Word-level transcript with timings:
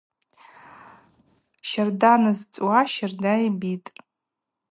Щарда 1.69 2.13
нызцӏуа 2.21 2.79
щарда 2.93 3.33
йбитӏ. 3.47 3.91